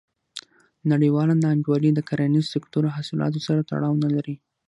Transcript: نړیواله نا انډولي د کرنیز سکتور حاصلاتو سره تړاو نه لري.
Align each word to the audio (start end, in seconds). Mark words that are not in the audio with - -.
نړیواله 0.91 1.33
نا 1.41 1.47
انډولي 1.55 1.89
د 1.93 1.99
کرنیز 2.09 2.45
سکتور 2.53 2.83
حاصلاتو 2.95 3.39
سره 3.47 3.61
تړاو 3.69 4.01
نه 4.03 4.09
لري. 4.15 4.35